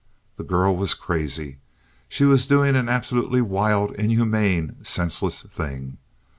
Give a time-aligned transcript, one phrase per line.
[0.35, 1.59] The girl was crazy.
[2.09, 5.97] She was doing an absolutely wild, inhuman, senseless thing.